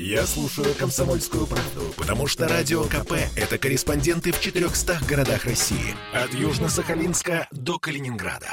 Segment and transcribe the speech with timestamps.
[0.00, 5.96] Я слушаю «Комсомольскую правду», потому что «Радио КП»— это корреспонденты в 400 городах России.
[6.12, 8.46] От Южно-Сахалинска до Калининграда.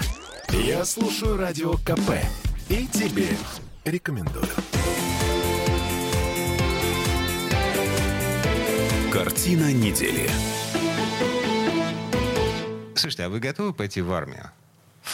[0.49, 2.15] Я слушаю «Радио КП»
[2.67, 3.27] и тебе
[3.83, 4.47] рекомендую.
[9.13, 10.27] Картина недели.
[12.95, 14.49] Слушайте, а вы готовы пойти в армию?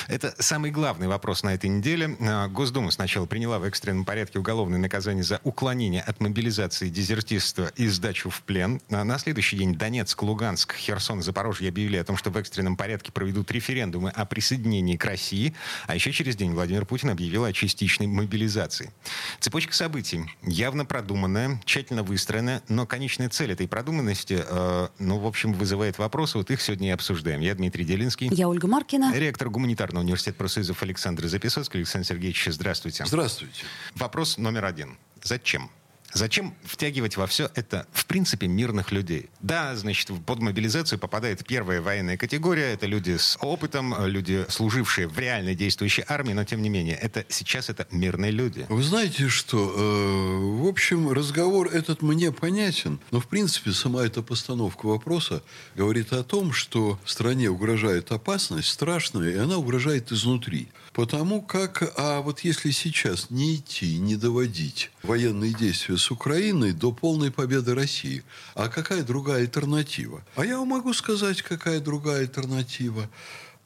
[0.08, 2.16] Это самый главный вопрос на этой неделе.
[2.20, 7.88] А, Госдума сначала приняла в экстренном порядке уголовное наказание за уклонение от мобилизации, дезертирства и
[7.88, 8.82] сдачу в плен.
[8.90, 13.12] А На следующий день Донецк, Луганск, Херсон, Запорожье объявили о том, что в экстренном порядке
[13.12, 15.54] проведут референдумы о присоединении к России.
[15.88, 18.92] А еще через день Владимир Путин объявил о частичной мобилизации.
[19.40, 25.54] Цепочка событий явно продуманная, тщательно выстроенная, но конечная цель этой продуманности, э, ну, в общем,
[25.54, 26.38] вызывает вопросы.
[26.38, 27.42] Вот их сегодня и обсуждаем.
[27.42, 28.30] Я Дмитрий Делинский.
[28.32, 29.14] Я Ольга Маркина.
[29.14, 31.80] Ректор гуманитарного университета профсоюзов Александр Записоцкий.
[31.80, 33.06] Александр Сергеевич, здравствуйте.
[33.06, 33.64] Здравствуйте.
[33.96, 34.98] Вопрос номер один.
[35.24, 35.70] Зачем?
[36.14, 39.30] Зачем втягивать во все это, в принципе, мирных людей?
[39.40, 42.74] Да, значит, под мобилизацию попадает первая военная категория.
[42.74, 47.26] Это люди с опытом, люди, служившие в реальной действующей армии, но тем не менее, это
[47.30, 48.66] сейчас это мирные люди.
[48.70, 49.74] Вы знаете что?
[49.76, 55.44] Э, в общем, разговор этот мне понятен, но в принципе сама эта постановка вопроса
[55.76, 60.70] говорит о том, что стране угрожает опасность страшная, и она угрожает изнутри.
[60.94, 66.92] Потому как, а вот если сейчас не идти, не доводить военные действия с Украиной до
[66.92, 68.24] полной победы России,
[68.56, 70.22] а какая другая альтернатива?
[70.36, 73.10] А я вам могу сказать, какая другая альтернатива.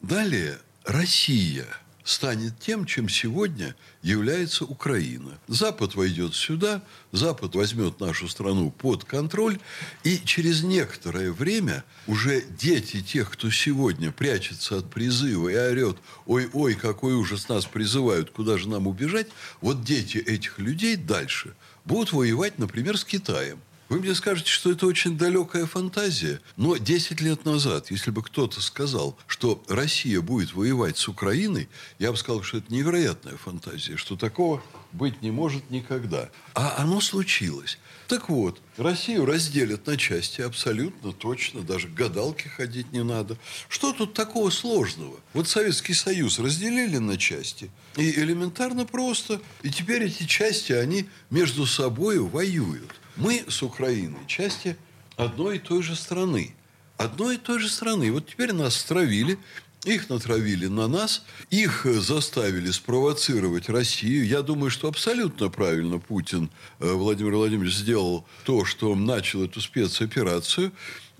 [0.02, 1.66] Далее, Россия–
[2.06, 5.38] станет тем, чем сегодня является Украина.
[5.48, 9.58] Запад войдет сюда, Запад возьмет нашу страну под контроль,
[10.04, 16.76] и через некоторое время уже дети тех, кто сегодня прячется от призыва и орет, ой-ой,
[16.76, 19.28] какой ужас, нас призывают, куда же нам убежать,
[19.60, 23.60] вот дети этих людей дальше будут воевать, например, с Китаем.
[23.88, 28.60] Вы мне скажете, что это очень далекая фантазия, но 10 лет назад, если бы кто-то
[28.60, 31.70] сказал, что Россия будет воевать с Украиной,
[32.00, 36.30] я бы сказал, что это невероятная фантазия, что такого быть не может никогда.
[36.56, 37.78] А оно случилось.
[38.08, 43.38] Так вот, Россию разделят на части абсолютно точно, даже к гадалке ходить не надо.
[43.70, 45.20] Что тут такого сложного?
[45.34, 49.42] Вот Советский Союз разделили на части, и элементарно просто.
[49.62, 52.96] И теперь эти части, они между собой воюют.
[53.18, 54.76] Мы с Украиной части
[55.16, 56.54] одной и той же страны.
[56.98, 58.12] Одной и той же страны.
[58.12, 59.38] Вот теперь нас стравили,
[59.86, 64.26] их натравили на нас, их заставили спровоцировать Россию.
[64.26, 66.50] Я думаю, что абсолютно правильно Путин
[66.80, 70.72] э, Владимир Владимирович сделал то, что начал эту спецоперацию.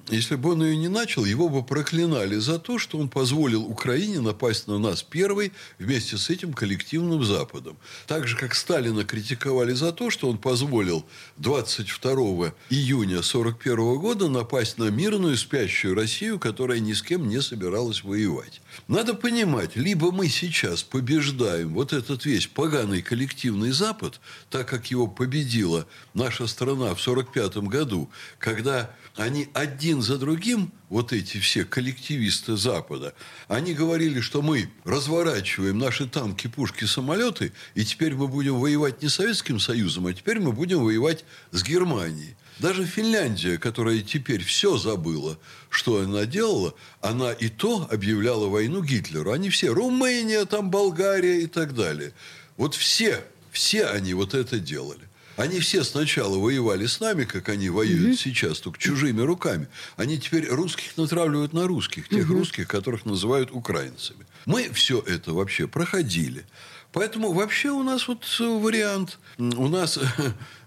[0.10, 4.22] Если бы он ее не начал, его бы проклинали за то, что он позволил Украине
[4.22, 7.76] напасть на нас первой вместе с этим коллективным Западом.
[8.06, 11.06] Так же, как Сталина критиковали за то, что он позволил
[11.38, 18.04] 22 июня 1941 года напасть на мирную спящую Россию, которая ни с кем не собиралась
[18.04, 18.62] воевать.
[18.88, 24.20] Надо понимать, либо мы сейчас побеждаем вот этот весь поганый коллективный Запад,
[24.52, 31.14] так как его победила наша страна в 1945 году, когда они один за другим, вот
[31.14, 33.14] эти все коллективисты Запада,
[33.48, 39.10] они говорили, что мы разворачиваем наши танки, пушки, самолеты, и теперь мы будем воевать не
[39.10, 42.36] с Советским Союзом, а теперь мы будем воевать с Германией.
[42.60, 45.38] Даже Финляндия, которая теперь все забыла,
[45.70, 49.32] что она делала, она и то объявляла войну Гитлеру.
[49.32, 52.14] Они все, Румыния, там Болгария и так далее.
[52.56, 55.05] Вот все, все они вот это делали.
[55.38, 58.18] Они все сначала воевали с нами, как они воюют угу.
[58.18, 59.68] сейчас, только чужими руками.
[59.98, 62.40] Они теперь русских натравливают на русских, тех угу.
[62.40, 64.26] русских, которых называют украинцами.
[64.46, 66.46] Мы все это вообще проходили.
[66.92, 69.20] Поэтому вообще у нас вот вариант.
[69.38, 70.00] У нас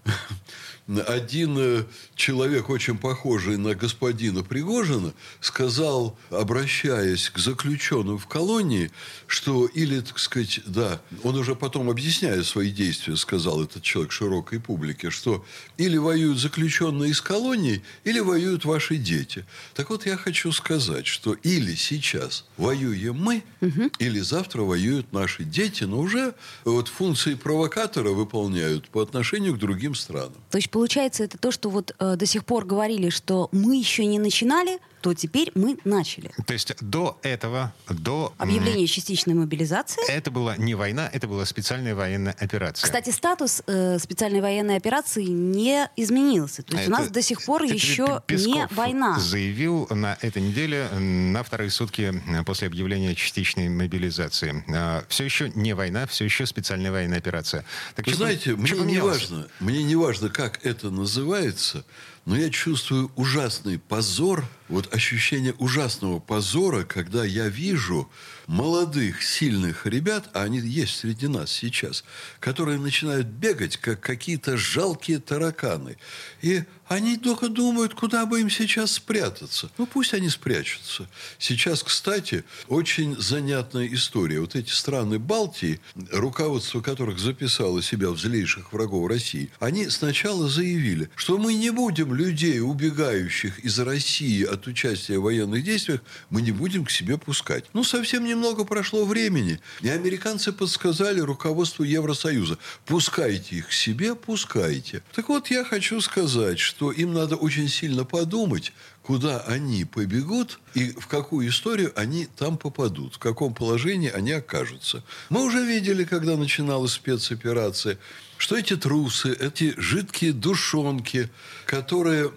[1.07, 1.83] один э,
[2.15, 8.91] человек, очень похожий на господина Пригожина, сказал, обращаясь к заключенным в колонии,
[9.27, 14.59] что или, так сказать, да, он уже потом, объясняя свои действия, сказал этот человек широкой
[14.59, 15.45] публике, что
[15.77, 19.45] или воюют заключенные из колонии, или воюют ваши дети.
[19.75, 23.91] Так вот, я хочу сказать, что или сейчас воюем мы, угу.
[23.99, 26.33] или завтра воюют наши дети, но уже
[26.65, 30.33] вот функции провокатора выполняют по отношению к другим странам.
[30.49, 34.05] То есть, получается, это то, что вот э, до сих пор говорили, что мы еще
[34.05, 36.31] не начинали, то теперь мы начали.
[36.45, 38.33] То есть до этого, до...
[38.37, 40.09] Объявления частичной мобилизации.
[40.09, 42.85] Это была не война, это была специальная военная операция.
[42.85, 46.63] Кстати, статус э, специальной военной операции не изменился.
[46.63, 49.19] То есть это, у нас до сих пор еще Песков не война.
[49.19, 54.63] заявил на этой неделе, на вторые сутки после объявления частичной мобилизации.
[54.69, 57.63] А, все еще не война, все еще специальная военная операция.
[57.95, 61.85] Так Вы что, знаете, что мне не важно, мне не важно, как это называется,
[62.25, 68.09] но я чувствую ужасный позор, вот ощущение ужасного позора, когда я вижу
[68.49, 72.03] молодых, сильных ребят, а они есть среди нас сейчас,
[72.39, 75.97] которые начинают бегать, как какие-то жалкие тараканы.
[76.41, 79.69] И они только думают, куда бы им сейчас спрятаться.
[79.77, 81.07] Ну, пусть они спрячутся.
[81.37, 84.39] Сейчас, кстати, очень занятная история.
[84.39, 85.79] Вот эти страны Балтии,
[86.11, 92.08] руководство которых записало себя в злейших врагов России, они сначала заявили, что мы не будем
[92.13, 97.65] людей, убегающих из России от участия в военных действиях, мы не будем к себе пускать.
[97.73, 105.01] Ну, совсем немного прошло времени, и американцы подсказали руководству Евросоюза, пускайте их к себе, пускайте.
[105.13, 108.73] Так вот, я хочу сказать, что им надо очень сильно подумать,
[109.09, 115.03] куда они побегут и в какую историю они там попадут, в каком положении они окажутся.
[115.29, 117.97] Мы уже видели, когда начиналась спецоперация,
[118.39, 121.29] что эти трусы, эти жидкие душонки,
[121.65, 122.31] которые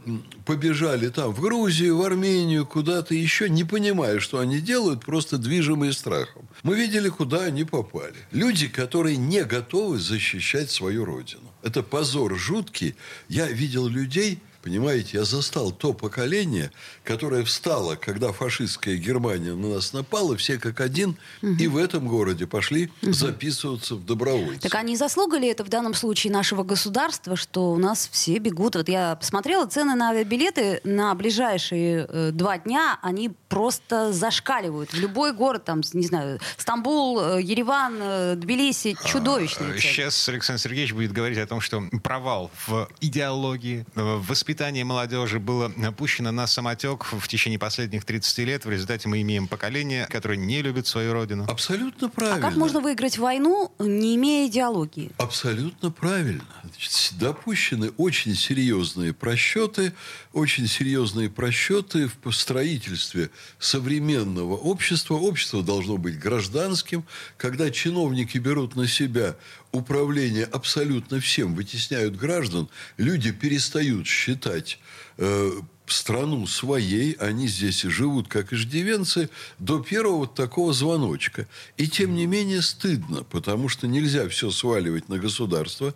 [0.45, 5.93] побежали там в Грузию, в Армению, куда-то еще, не понимая, что они делают, просто движимые
[5.93, 6.49] страхом.
[6.65, 8.17] Мы видели, куда они попали.
[8.33, 11.53] Люди, которые не готовы защищать свою родину.
[11.63, 12.97] Это позор жуткий.
[13.29, 16.71] Я видел людей, Понимаете, я застал то поколение,
[17.03, 21.55] которое встало, когда фашистская Германия на нас напала, все как один, угу.
[21.55, 23.13] и в этом городе пошли угу.
[23.13, 24.61] записываться в добровольцы.
[24.61, 28.77] Так они заслуга ли это в данном случае нашего государства, что у нас все бегут?
[28.77, 34.93] Вот я посмотрела цены на авиабилеты на ближайшие э, два дня, они просто зашкаливают.
[34.93, 39.81] В любой город, там, не знаю, Стамбул, э, Ереван, э, Тбилиси, а, чудовищные.
[39.81, 45.39] Сейчас Александр Сергеевич будет говорить о том, что провал в идеологии, в воспитании воспитание молодежи
[45.39, 48.65] было пущено на самотек в течение последних 30 лет.
[48.67, 51.47] В результате мы имеем поколение, которое не любит свою родину.
[51.49, 52.37] Абсолютно правильно.
[52.37, 55.11] А как можно выиграть войну, не имея идеологии?
[55.17, 56.45] Абсолютно правильно.
[56.65, 59.95] Значит, допущены очень серьезные просчеты,
[60.35, 65.15] очень серьезные просчеты в строительстве современного общества.
[65.15, 67.05] Общество должно быть гражданским.
[67.39, 69.35] Когда чиновники берут на себя
[69.73, 74.79] управление абсолютно всем, вытесняют граждан, люди перестают считать
[75.19, 75.51] э,
[75.87, 79.29] страну своей, они здесь живут как иждивенцы,
[79.59, 81.47] до первого вот такого звоночка.
[81.77, 85.95] И тем не менее стыдно, потому что нельзя все сваливать на государство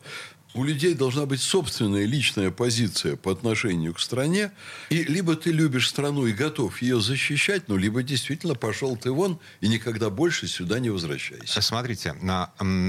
[0.57, 4.53] у людей должна быть собственная личная позиция по отношению к стране.
[4.89, 9.39] И либо ты любишь страну и готов ее защищать, ну, либо действительно пошел ты вон
[9.61, 11.61] и никогда больше сюда не возвращайся.
[11.61, 12.15] Смотрите,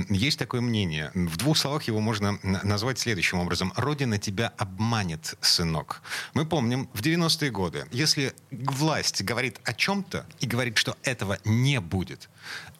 [0.09, 1.11] есть такое мнение.
[1.13, 3.73] В двух словах его можно назвать следующим образом.
[3.75, 6.01] Родина тебя обманет, сынок.
[6.33, 11.81] Мы помним, в 90-е годы, если власть говорит о чем-то и говорит, что этого не
[11.81, 12.29] будет,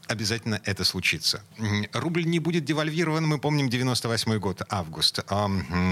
[0.08, 1.44] обязательно это случится.
[1.94, 5.20] Рубль не будет девальвирован, мы помним 98 год, август.
[5.28, 5.50] А,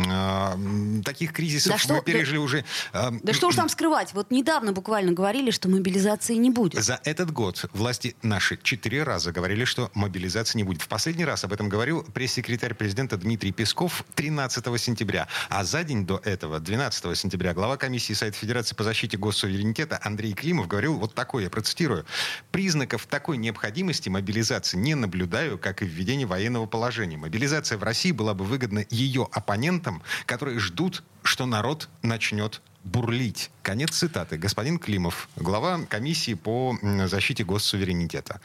[0.10, 0.60] а,
[1.04, 2.66] таких кризисов да мы что, пережили да, уже...
[2.94, 6.84] А, да что уж там скрывать, вот недавно буквально говорили, что мобилизации не будет.
[6.84, 10.82] За этот год власти наши четыре раза говорили, что мобилизации не будет.
[10.82, 15.28] В последний раз об этом говорил пресс-секретарь президента Дмитрий Песков 13 сентября.
[15.50, 20.34] А за день до этого, 12 сентября, глава комиссии Совета Федерации по защите госсуверенитета Андрей
[20.34, 22.06] Климов говорил вот такое, я процитирую,
[22.52, 27.18] «Признаков такой необходимости необходимости мобилизации не наблюдаю, как и введение военного положения.
[27.18, 33.50] Мобилизация в России была бы выгодна ее оппонентам, которые ждут, что народ начнет бурлить.
[33.64, 34.38] Конец цитаты.
[34.38, 38.40] Господин Климов, глава комиссии по защите госсуверенитета.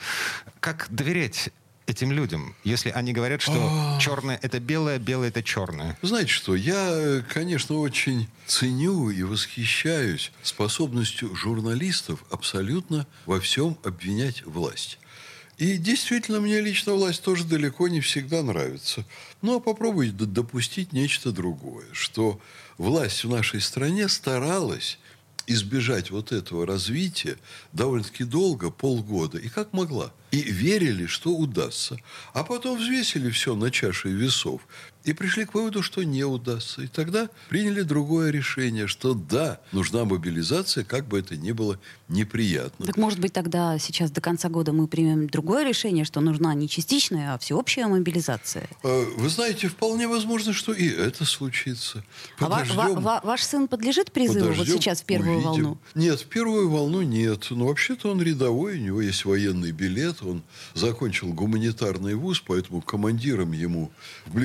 [0.61, 1.51] Как доверять
[1.87, 3.99] этим людям, если они говорят, что а.
[4.01, 5.97] черное это белое, белое это черное?
[6.03, 14.99] Знаете что, я, конечно, очень ценю и восхищаюсь способностью журналистов абсолютно во всем обвинять власть.
[15.61, 19.05] И действительно, мне лично власть тоже далеко не всегда нравится.
[19.43, 22.41] Ну, а попробуйте допустить нечто другое, что
[22.79, 24.99] власть в нашей стране старалась
[25.47, 27.37] избежать вот этого развития
[27.75, 31.99] довольно-таки долго, полгода, и как могла– и верили, что удастся.
[32.33, 34.61] А потом взвесили все на чаше весов
[35.05, 36.83] и пришли к выводу, что не удастся.
[36.83, 41.79] И тогда приняли другое решение, что да, нужна мобилизация, как бы это ни было
[42.09, 42.87] неприятно.
[42.87, 46.69] Так может быть тогда сейчас до конца года мы примем другое решение, что нужна не
[46.69, 48.69] частичная, а всеобщая мобилизация?
[48.83, 52.05] Э, вы знаете, вполне возможно, что и это случится.
[52.39, 52.81] Подождем.
[52.81, 55.51] А ва- ва- ваш сын подлежит призыву Подождем, вот сейчас в первую увидим.
[55.51, 55.79] волну?
[55.95, 57.47] Нет, в первую волну нет.
[57.51, 60.43] Но вообще-то он рядовой, у него есть военный билет, он
[60.75, 63.91] закончил гуманитарный вуз, поэтому командиром ему
[64.27, 64.37] в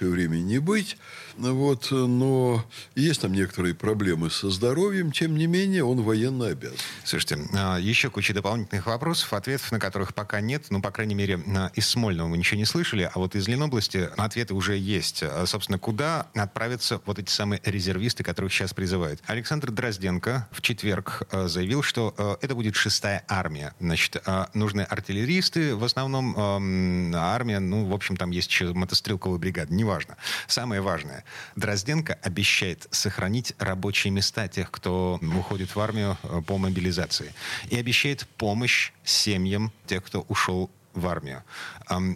[0.00, 0.96] ближайшее время не быть.
[1.36, 6.76] Вот, но есть там некоторые проблемы со здоровьем, тем не менее он военно обязан.
[7.04, 10.66] Слушайте, а, еще куча дополнительных вопросов, ответов на которых пока нет.
[10.70, 11.40] Ну, по крайней мере,
[11.74, 15.22] из Смольного мы ничего не слышали, а вот из Ленобласти ответы уже есть.
[15.22, 19.20] А, собственно, куда отправятся вот эти самые резервисты, которых сейчас призывают?
[19.26, 23.74] Александр Дрозденко в четверг а, заявил, что это будет шестая армия.
[23.80, 24.22] Значит,
[24.54, 26.34] нужны артиллеристы, в основном
[27.14, 30.16] армия, ну, в общем, там есть еще мотострелковая бригада, неважно.
[30.46, 31.19] Самое важное,
[31.56, 37.34] Дрозденко обещает сохранить рабочие места тех, кто уходит в армию э, по мобилизации.
[37.68, 41.44] И обещает помощь семьям тех, кто ушел в армию.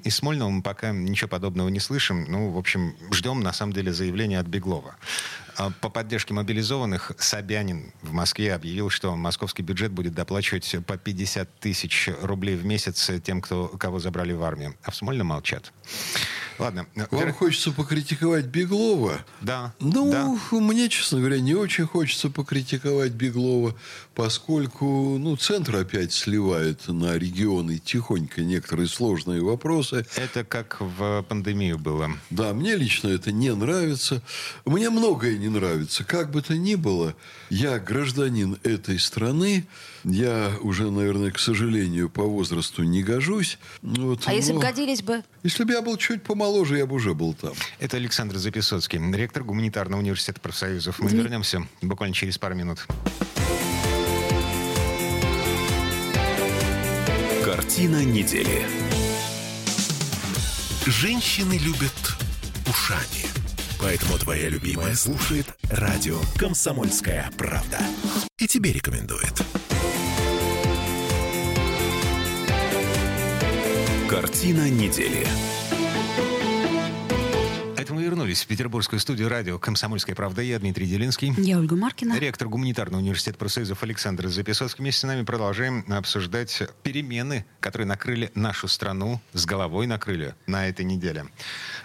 [0.03, 2.25] Из Смольного мы пока ничего подобного не слышим.
[2.25, 4.97] Ну, в общем, ждем, на самом деле, заявления от Беглова.
[5.57, 11.61] А по поддержке мобилизованных Собянин в Москве объявил, что московский бюджет будет доплачивать по 50
[11.61, 14.75] тысяч рублей в месяц тем, кто, кого забрали в армию.
[14.83, 15.73] А в Смольном молчат.
[16.59, 16.87] Ладно.
[16.95, 17.33] Вам Вер...
[17.33, 19.25] хочется покритиковать Беглова?
[19.41, 19.75] Да.
[19.81, 20.57] Ну, да.
[20.57, 23.75] мне, честно говоря, не очень хочется покритиковать Беглова,
[24.15, 30.07] поскольку, ну, центр опять сливает на регионы тихонько некоторые сложные вопросы.
[30.17, 32.11] Это как в пандемию было.
[32.31, 34.23] Да, мне лично это не нравится.
[34.65, 36.05] Мне многое не нравится.
[36.05, 37.15] Как бы то ни было,
[37.51, 39.67] я гражданин этой страны,
[40.05, 43.59] я уже, наверное, к сожалению, по возрасту не гожусь.
[43.83, 44.37] Вот, а но...
[44.37, 45.23] если бы годились бы?
[45.43, 47.53] Если бы я был чуть помоложе, я бы уже был там.
[47.79, 50.99] Это Александр Записоцкий, ректор Гуманитарного университета профсоюзов.
[50.99, 52.87] Мы вернемся буквально через пару минут.
[57.45, 58.67] Картина недели.
[60.87, 61.93] Женщины любят
[62.67, 63.44] ушами.
[63.85, 67.79] Поэтому твоя любимая слушает радио «Комсомольская правда».
[68.39, 69.43] И тебе рекомендует.
[74.09, 75.27] Картина недели.
[78.25, 80.41] Вернулись в петербургскую студию радио «Комсомольская правда».
[80.41, 81.35] Я Дмитрий Делинский.
[81.37, 82.19] Я Ольга Маркина.
[82.19, 84.81] Ректор Гуманитарного университета профсоюзов Александр Записовский.
[84.81, 90.87] Вместе с нами продолжаем обсуждать перемены, которые накрыли нашу страну, с головой накрыли на этой
[90.87, 91.27] неделе.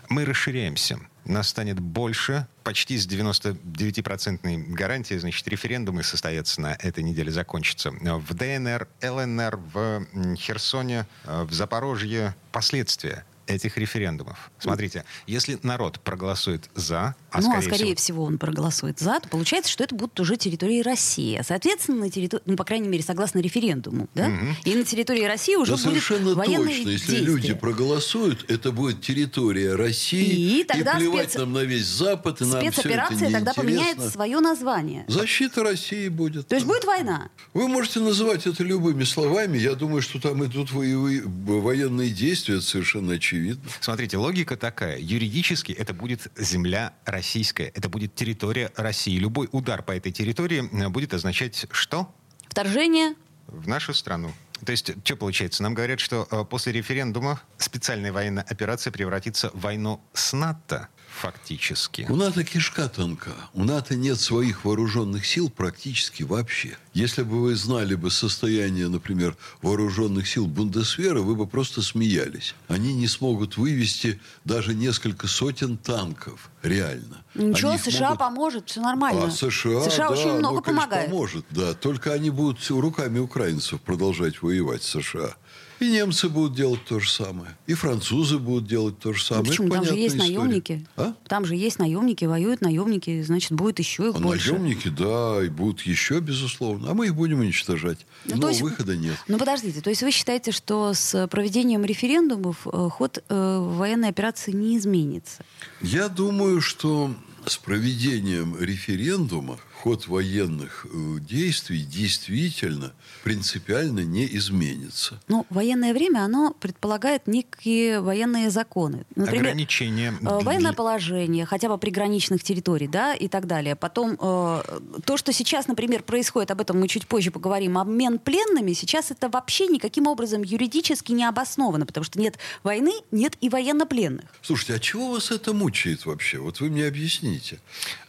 [0.08, 2.48] Мы расширяемся нас станет больше.
[2.64, 7.92] Почти с 99-процентной гарантией, значит, референдумы состоятся на этой неделе, закончатся.
[7.92, 10.06] В ДНР, ЛНР, в
[10.38, 12.34] Херсоне, в Запорожье.
[12.54, 14.52] Последствия этих референдумов.
[14.60, 17.96] Смотрите, если народ проголосует за, а ну, скорее а скорее всего...
[17.96, 21.36] всего он проголосует за, то получается, что это будут уже территории России.
[21.36, 24.28] А, соответственно, на территории, ну, по крайней мере, согласно референдуму, да?
[24.28, 24.46] Угу.
[24.66, 26.90] И на территории России уже да будет совершенно военные точно.
[26.90, 30.60] Если люди проголосуют, это будет территория России.
[30.60, 31.40] И тогда и плевать спец...
[31.40, 35.06] нам на весь Запад, и нам Спецоперация все это тогда поменяет свое название.
[35.08, 36.48] Защита России будет.
[36.48, 37.30] То есть будет война?
[37.54, 39.58] Вы можете называть это любыми словами.
[39.58, 43.62] Я думаю, что там идут военные действия, это совершенно очевидно.
[43.80, 45.00] Смотрите, логика такая.
[45.00, 47.68] Юридически это будет земля российская.
[47.76, 49.18] Это будет территория России.
[49.20, 52.08] Любой удар по этой территории э, будет означать что?
[52.48, 53.16] Вторжение.
[53.48, 54.32] В нашу страну.
[54.66, 55.64] То есть, что получается?
[55.64, 62.06] Нам говорят, что э, после референдума специальная военная операция превратится в войну с НАТО фактически.
[62.10, 63.32] У НАТО кишка тонка.
[63.54, 66.78] У НАТО нет своих вооруженных сил практически вообще.
[66.94, 72.56] Если бы вы знали бы состояние, например, вооруженных сил Бундесвера, вы бы просто смеялись.
[72.68, 76.50] Они не смогут вывести даже несколько сотен танков.
[76.64, 77.24] Реально.
[77.36, 78.20] Ничего, они США могут...
[78.20, 79.26] поможет, все нормально.
[79.26, 81.10] А США, США да, очень много ну, конечно, помогает.
[81.10, 81.74] поможет, да.
[81.74, 85.36] Только они будут руками украинцев продолжать воевать США.
[85.80, 87.58] И немцы будут делать то же самое.
[87.66, 89.46] И французы будут делать то же самое.
[89.46, 89.70] Ну, почему?
[89.70, 90.38] Там же есть история.
[90.38, 90.86] наемники.
[90.98, 91.14] А?
[91.28, 94.52] Там же есть наемники, воюют наемники, значит, будет еще их а больше.
[94.52, 96.92] наемники, да, и будут еще, безусловно.
[96.92, 98.06] А мы их будем уничтожать.
[98.26, 99.16] Ну, Но есть, выхода нет.
[99.28, 99.82] Ну, подождите.
[99.82, 105.44] То есть вы считаете, что с проведением референдумов э, ход э, военной операции не изменится?
[105.82, 107.14] Я думаю, что
[107.46, 112.92] с проведением референдума ход военных э, действий действительно
[113.24, 115.22] принципиально не изменится.
[115.30, 119.06] Ну, военное время, оно предполагает некие военные законы.
[119.16, 120.14] Например, Ограничения.
[120.22, 123.76] Э, военное положение, хотя бы приграничных территорий, да, и так далее.
[123.78, 124.62] Потом, э,
[125.06, 129.30] то, что сейчас, например, происходит, об этом мы чуть позже поговорим, обмен пленными, сейчас это
[129.30, 134.26] вообще никаким образом юридически не обосновано, потому что нет войны, нет и военнопленных.
[134.42, 136.40] Слушайте, а чего вас это мучает вообще?
[136.40, 137.29] Вот вы мне объясните.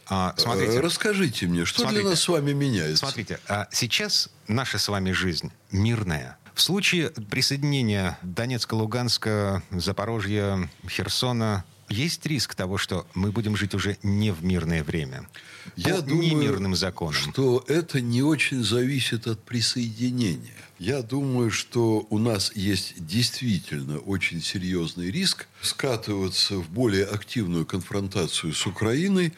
[0.07, 2.97] А, смотрите, э, Расскажите мне, что смотрите, для нас с вами меняется?
[2.97, 6.37] Смотрите, а сейчас наша с вами жизнь мирная.
[6.53, 13.97] В случае присоединения Донецка, Луганска, Запорожья, Херсона есть риск того, что мы будем жить уже
[14.01, 15.27] не в мирное время?
[15.75, 17.13] Я по думаю, немирным законам.
[17.13, 20.55] что это не очень зависит от присоединения.
[20.79, 28.53] Я думаю, что у нас есть действительно очень серьезный риск скатываться в более активную конфронтацию
[28.53, 29.33] с Украиной,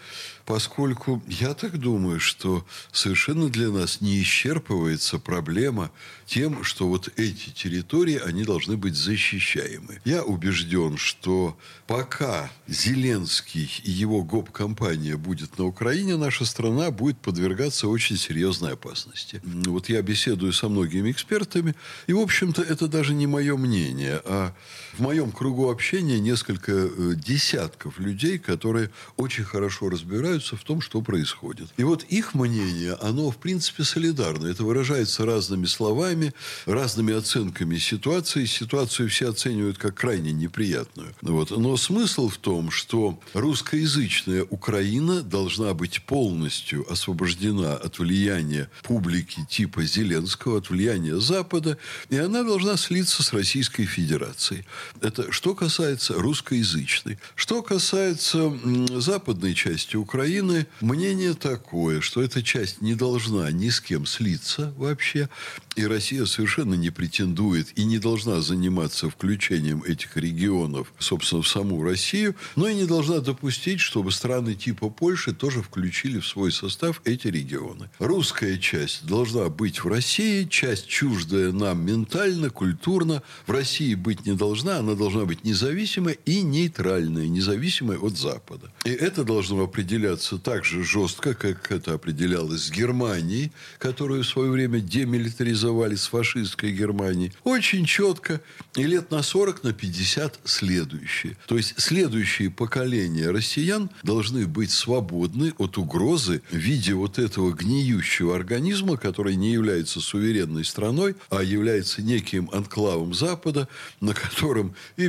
[0.45, 5.91] поскольку я так думаю, что совершенно для нас не исчерпывается проблема
[6.25, 10.01] тем, что вот эти территории, они должны быть защищаемы.
[10.05, 17.87] Я убежден, что пока Зеленский и его ГОП-компания будет на Украине, наша страна будет подвергаться
[17.87, 19.41] очень серьезной опасности.
[19.43, 21.75] Вот я беседую со многими экспертами,
[22.07, 24.53] и, в общем-то, это даже не мое мнение, а
[24.93, 31.01] в моем кругу общения несколько э, десятков людей, которые очень хорошо разбираются в том, что
[31.01, 31.69] происходит.
[31.77, 34.47] И вот их мнение, оно, в принципе, солидарно.
[34.47, 36.33] Это выражается разными словами,
[36.65, 38.45] разными оценками ситуации.
[38.45, 41.15] Ситуацию все оценивают как крайне неприятную.
[41.21, 41.51] Вот.
[41.51, 49.83] Но смысл в том, что русскоязычная Украина должна быть полностью освобождена от влияния публики типа
[49.83, 51.77] Зеленского, от влияния Запада,
[52.09, 54.65] и она должна слиться с Российской Федерацией.
[55.01, 57.17] Это что касается русскоязычной.
[57.35, 58.51] Что касается
[58.99, 65.29] западной части Украины, мнение такое, что эта часть не должна ни с кем слиться вообще,
[65.75, 71.83] и Россия совершенно не претендует и не должна заниматься включением этих регионов, собственно, в саму
[71.83, 77.01] Россию, но и не должна допустить, чтобы страны типа Польши тоже включили в свой состав
[77.05, 77.89] эти регионы.
[77.99, 84.33] Русская часть должна быть в России, часть чуждая нам ментально, культурно, в России быть не
[84.33, 85.92] должна, она должна быть независимой
[86.25, 88.71] и нейтральной, независимой от Запада.
[88.85, 94.51] И это должно определяться так же жестко, как это определялось с Германией, которую в свое
[94.51, 97.31] время демилитаризовали с фашистской Германией.
[97.43, 98.41] Очень четко.
[98.75, 101.37] И лет на 40, на 50 следующие.
[101.47, 108.35] То есть следующие поколения россиян должны быть свободны от угрозы в виде вот этого гниющего
[108.35, 113.67] организма, который не является суверенной страной, а является неким анклавом Запада,
[114.01, 115.07] на котором и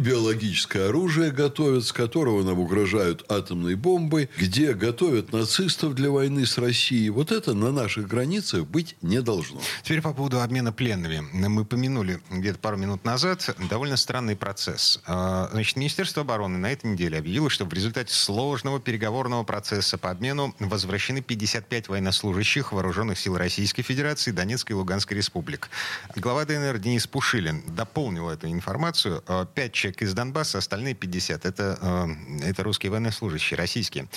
[0.75, 6.59] биологическое оружие готовят, с которого нам угрожают атомной бомбой, где готовят нацистов для войны с
[6.59, 7.11] Россией.
[7.11, 9.61] Вот это на наших границах быть не должно.
[9.83, 11.25] Теперь по поводу обмена пленными.
[11.33, 15.01] Мы помянули где-то пару минут назад довольно странный процесс.
[15.07, 20.11] А, значит, Министерство обороны на этой неделе объявило, что в результате сложного переговорного процесса по
[20.11, 25.69] обмену возвращены 55 военнослужащих вооруженных сил Российской Федерации, Донецкой и Луганской республик.
[26.17, 29.23] Глава ДНР Денис Пушилин дополнил эту информацию.
[29.27, 31.45] А, пять человек из Донбасса, остальные 50.
[31.45, 32.09] Это, а,
[32.43, 34.09] это русские военнослужащие, российские.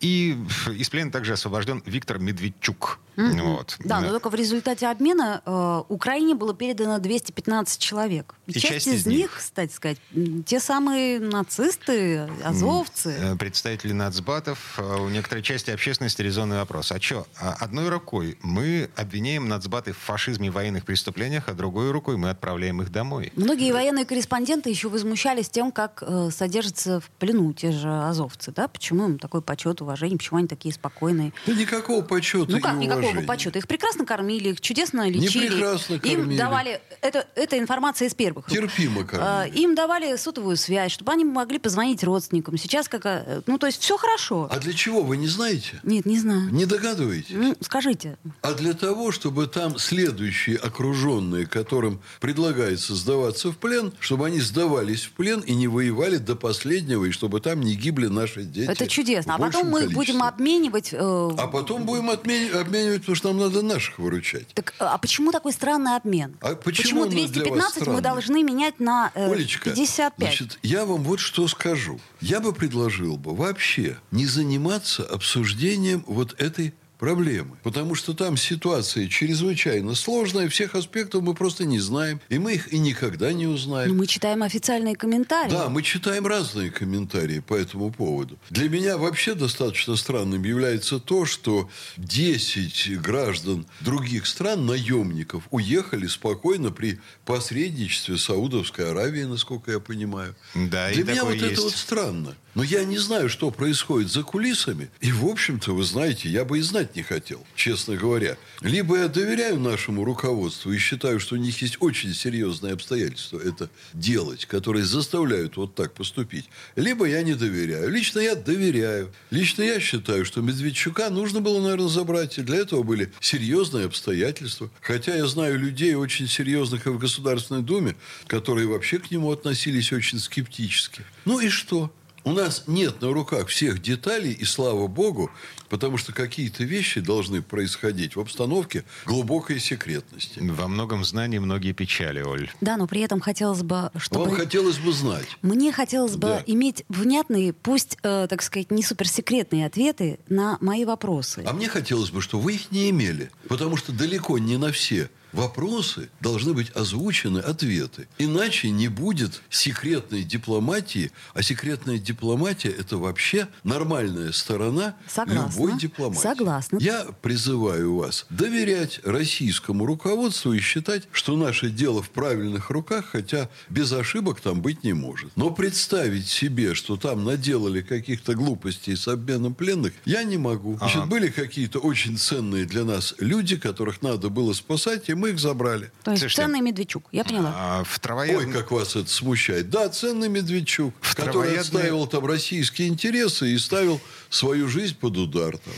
[0.00, 0.36] И
[0.72, 3.00] из плена также освобожден Виктор Медведчук.
[3.16, 3.42] Mm-hmm.
[3.42, 3.76] Вот.
[3.80, 8.34] Да, но только в результате обмена э, Украине было передано 215 человек.
[8.46, 9.98] И, и часть, часть из них, кстати сказать,
[10.46, 13.16] те самые нацисты, азовцы.
[13.16, 14.74] Э, представители нацбатов.
[14.78, 16.90] Э, у некоторой части общественности резонный вопрос.
[16.90, 21.92] А что, а одной рукой мы обвиняем нацбаты в фашизме и военных преступлениях, а другой
[21.92, 23.32] рукой мы отправляем их домой?
[23.36, 28.52] Многие военные корреспонденты еще возмущались тем, как э, содержатся в плену те же азовцы.
[28.52, 28.68] Да?
[28.68, 31.32] Почему им такой почет, уважение, почему они такие спокойные?
[31.46, 33.26] Да никакого почета Ну как никакого уважения.
[33.26, 33.58] почета?
[33.58, 35.44] Их прекрасно кормили, их чудесно лечили.
[35.44, 36.32] Не прекрасно кормили.
[36.32, 36.80] Им давали...
[37.00, 38.46] Это, это информация из первых.
[38.46, 39.58] Терпимо кормили.
[39.58, 42.56] Им давали сотовую связь, чтобы они могли позвонить родственникам.
[42.56, 43.06] Сейчас как...
[43.06, 44.48] Э, ну, то есть все хорошо.
[44.50, 45.80] А для чего, вы не знаете?
[45.82, 46.52] Нет, не знаю.
[46.52, 47.34] Не догадываетесь?
[47.34, 48.16] Ну, скажите.
[48.42, 55.04] А для того, чтобы там следующие окруженные, которым предлагается сдаваться в плен, чтобы они сдавались
[55.04, 58.70] в плен и не воевали до последнего, и чтобы там не гибли наши дети.
[58.70, 59.34] Это чудесно.
[59.34, 59.96] А потом мы количестве.
[59.96, 60.90] будем обменивать...
[60.92, 61.30] Э...
[61.36, 62.56] А потом будем обмен...
[62.56, 64.48] обменивать, потому что нам надо наших выручать.
[64.54, 66.36] Так, а почему такой странный обмен?
[66.40, 70.12] А почему, почему 215 мы должны менять на э, Олечка, 55?
[70.18, 72.00] Значит, я вам вот что скажу.
[72.20, 76.74] Я бы предложил бы вообще не заниматься обсуждением вот этой
[77.04, 77.56] проблемы.
[77.62, 82.72] Потому что там ситуация чрезвычайно сложная, всех аспектов мы просто не знаем, и мы их
[82.72, 83.90] и никогда не узнаем.
[83.90, 85.50] Но мы читаем официальные комментарии.
[85.50, 88.38] Да, мы читаем разные комментарии по этому поводу.
[88.48, 96.70] Для меня вообще достаточно странным является то, что 10 граждан других стран, наемников, уехали спокойно
[96.70, 100.34] при посредничестве Саудовской Аравии, насколько я понимаю.
[100.54, 101.52] Да, Для и меня такое вот есть.
[101.52, 102.34] это вот странно.
[102.54, 104.90] Но я не знаю, что происходит за кулисами.
[105.00, 108.36] И, в общем-то, вы знаете, я бы и знать не хотел, честно говоря.
[108.60, 113.70] Либо я доверяю нашему руководству и считаю, что у них есть очень серьезные обстоятельства это
[113.92, 116.48] делать, которые заставляют вот так поступить.
[116.76, 117.90] Либо я не доверяю.
[117.90, 119.12] Лично я доверяю.
[119.30, 122.38] Лично я считаю, что Медведчука нужно было, наверное, забрать.
[122.38, 124.70] И для этого были серьезные обстоятельства.
[124.80, 127.96] Хотя я знаю людей очень серьезных и в Государственной Думе,
[128.28, 131.02] которые вообще к нему относились очень скептически.
[131.24, 131.92] Ну и что?
[132.24, 135.30] У нас нет на руках всех деталей, и слава богу,
[135.68, 140.38] потому что какие-то вещи должны происходить в обстановке глубокой секретности.
[140.40, 142.50] Во многом знании многие печали, Оль.
[142.62, 144.24] Да, но при этом хотелось бы, чтобы...
[144.24, 145.26] Вам хотелось бы знать.
[145.42, 146.42] Мне хотелось бы Да.
[146.46, 151.44] иметь внятные, пусть, э, так сказать, не суперсекретные ответы на мои вопросы.
[151.46, 153.30] А мне хотелось бы, чтобы вы их не имели.
[153.48, 158.08] Потому что далеко не на все вопросы должны быть озвучены ответы.
[158.18, 161.10] Иначе не будет секретной дипломатии.
[161.34, 165.50] А секретная дипломатия– это вообще нормальная сторона Согласна.
[165.60, 166.22] любой дипломатии.
[166.22, 166.78] Согласна.
[166.80, 173.48] Я призываю вас доверять российскому руководству и считать, что наше дело в правильных руках, хотя
[173.68, 175.30] без ошибок там быть не может.
[175.36, 180.76] Но представить себе, что там наделали каких-то глупостей с обменом пленных, я не могу.
[180.78, 181.06] Значит, Ага.
[181.06, 185.90] были какие-то очень ценные для нас люди, которых надо было спасать, и мы их забрали.
[186.02, 187.52] То есть Слушайте, ценный Медведчук, я поняла.
[187.56, 188.52] А в Ой, травоядном...
[188.52, 189.70] как вас это смущает.
[189.70, 194.00] Да, ценный Медведчук, В который травоядные- отстаивал там российские интересы и ставил
[194.34, 195.56] свою жизнь под удар.
[195.56, 195.74] Там.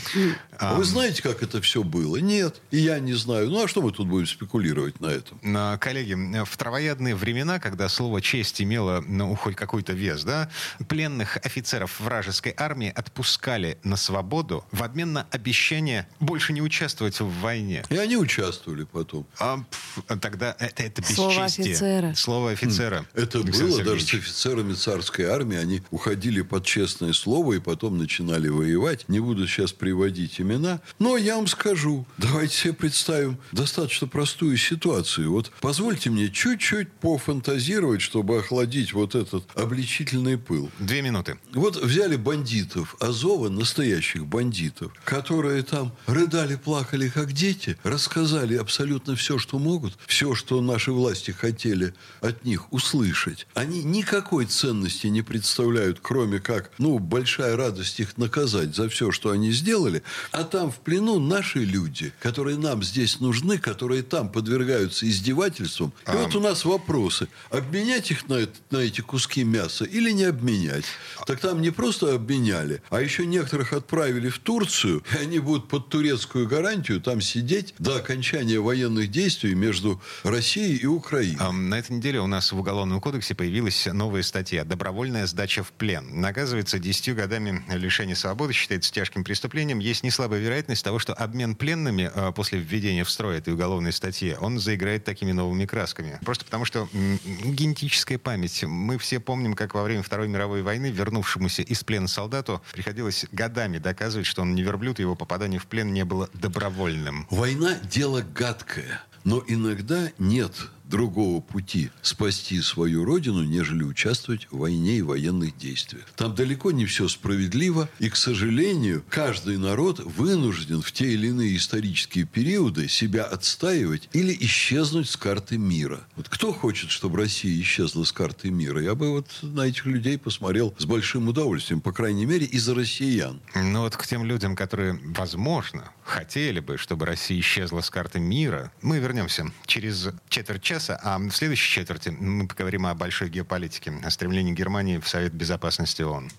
[0.57, 2.17] А Вы знаете, как это все было?
[2.17, 2.61] Нет.
[2.71, 3.49] И я не знаю.
[3.49, 5.39] Ну, а что мы тут будем спекулировать на этом?
[5.43, 10.49] На, Коллеги, в травоядные времена, когда слово «честь» имело ну, хоть какой-то вес, да,
[10.87, 17.29] пленных офицеров вражеской армии отпускали на свободу в обмен на обещание больше не участвовать в
[17.41, 17.83] войне.
[17.89, 19.25] И они участвовали потом.
[19.39, 21.67] А, пф, тогда это, это Слово бесчестие.
[21.67, 22.13] офицера.
[22.15, 23.05] Слово офицера.
[23.13, 24.27] Это Александр было даже с Сергеевич.
[24.27, 25.57] офицерами царской армии.
[25.57, 29.09] Они уходили под честное слово и потом начинали воевать.
[29.09, 30.81] Не буду сейчас приводить имена.
[30.99, 32.05] Но я вам скажу.
[32.17, 35.31] Давайте себе представим достаточно простую ситуацию.
[35.31, 40.69] Вот позвольте мне чуть-чуть пофантазировать, чтобы охладить вот этот обличительный пыл.
[40.79, 41.37] Две минуты.
[41.53, 49.37] Вот взяли бандитов Азова, настоящих бандитов, которые там рыдали, плакали, как дети, рассказали абсолютно все,
[49.37, 53.47] что могут, все, что наши власти хотели от них услышать.
[53.53, 59.31] Они никакой ценности не представляют, кроме как, ну, большая радость их наказать за все, что
[59.31, 60.03] они сделали.
[60.31, 65.91] А там в плену наши люди, которые нам здесь нужны, которые там подвергаются издевательствам.
[66.07, 67.27] И вот у нас вопросы.
[67.49, 70.85] Обменять их на, это- на эти куски мяса или не обменять?
[71.25, 75.89] Так там не просто обменяли, а еще некоторых отправили в Турцию, и они будут под
[75.89, 81.37] турецкую гарантию там сидеть до окончания военных действий между Россией и Украиной.
[81.39, 85.71] А, На этой неделе у нас в Уголовном кодексе появилась новая статья «Добровольная сдача в
[85.71, 86.21] плен».
[86.21, 89.79] Наказывается 10 годами лишения свободы, считается тяжким преступлением.
[89.79, 94.35] Есть неслабая вероятность того, что обмен пленными а, после введения в строй этой уголовной статьи,
[94.41, 96.19] он заиграет такими новыми красками.
[96.25, 98.65] Просто потому, что генетическая память.
[98.65, 103.77] Мы все помним, как во время Второй мировой войны вернувшемуся из плена солдату приходилось годами
[103.77, 107.27] доказывать, что он не верблюд, и его попадание в плен не было добровольным.
[107.29, 110.51] Война– дело гадкое, но иногда нет
[110.89, 116.05] другого пути спасти свою родину, нежели участвовать в войне и военных действиях.
[116.15, 121.55] Там далеко не все справедливо, и, к сожалению, каждый народ вынужден в те или иные
[121.55, 126.07] исторические периоды себя отстаивать или исчезнуть с карты мира.
[126.15, 128.81] Вот кто хочет, чтобы Россия исчезла с карты мира?
[128.81, 133.39] Я бы вот на этих людей посмотрел с большим удовольствием, по крайней мере, из россиян.
[133.55, 138.71] Ну вот к тем людям, которые, возможно, хотели бы, чтобы Россия исчезла с карты мира,
[138.81, 144.09] мы вернемся через четверть часа, а в следующей четверти мы поговорим о большой геополитике, о
[144.11, 146.29] стремлении Германии в Совет Безопасности ООН.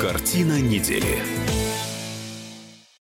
[0.00, 1.51] Картина недели.